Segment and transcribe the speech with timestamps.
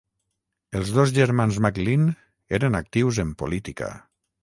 [0.79, 2.09] Els dos germans McLean
[2.61, 3.97] eren actius en política.